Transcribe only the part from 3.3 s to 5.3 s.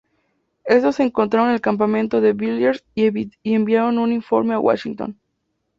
enviaron un informe a Washington.